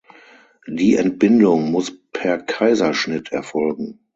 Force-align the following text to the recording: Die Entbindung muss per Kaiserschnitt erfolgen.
Die 0.67 0.95
Entbindung 0.95 1.69
muss 1.69 1.95
per 2.11 2.39
Kaiserschnitt 2.39 3.31
erfolgen. 3.31 3.99